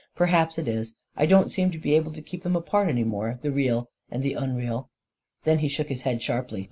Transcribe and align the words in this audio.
"Perhaps 0.15 0.57
it 0.57 0.67
is— 0.67 0.95
I 1.15 1.27
don't 1.27 1.51
seem 1.51 1.69
to 1.69 1.77
be 1.77 1.93
able 1.93 2.11
to 2.13 2.23
keep 2.23 2.41
them 2.41 2.55
apart 2.55 2.89
any 2.89 3.03
more— 3.03 3.37
the 3.43 3.51
real 3.51 3.91
and 4.09 4.23
the 4.23 4.33
unreal." 4.33 4.89
Then 5.43 5.59
he 5.59 5.67
shook 5.67 5.89
his 5.89 6.01
head 6.01 6.23
sharply. 6.23 6.59